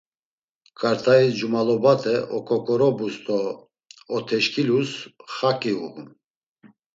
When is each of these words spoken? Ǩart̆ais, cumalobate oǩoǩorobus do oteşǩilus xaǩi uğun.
Ǩart̆ais, 0.79 1.27
cumalobate 1.37 2.15
oǩoǩorobus 2.37 3.15
do 3.25 3.39
oteşǩilus 4.15 4.91
xaǩi 5.33 5.73
uğun. 5.83 6.07